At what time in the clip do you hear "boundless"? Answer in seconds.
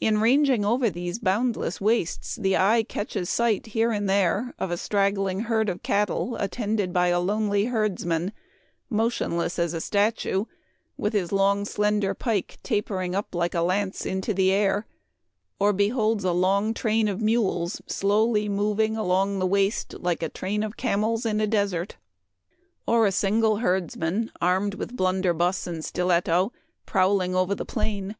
1.18-1.80